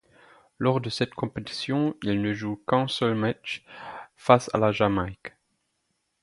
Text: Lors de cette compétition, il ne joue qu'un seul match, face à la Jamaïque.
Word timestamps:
Lors 0.57 0.81
de 0.81 0.89
cette 0.89 1.13
compétition, 1.13 1.95
il 2.01 2.23
ne 2.23 2.33
joue 2.33 2.55
qu'un 2.67 2.87
seul 2.87 3.13
match, 3.13 3.63
face 4.15 4.49
à 4.51 4.57
la 4.57 4.71
Jamaïque. 4.71 5.33